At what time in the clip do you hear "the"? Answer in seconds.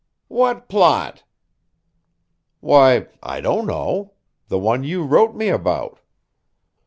4.47-4.57